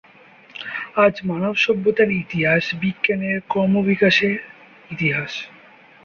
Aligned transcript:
আজ 0.97 1.15
মানব 1.23 1.53
সভ্যতার 1.57 2.09
ইতিহাস 2.21 2.63
বিজ্ঞানের 2.81 3.37
ক্রম 3.47 3.73
বিকাশের 3.89 4.35
ইতিহাস। 4.91 5.33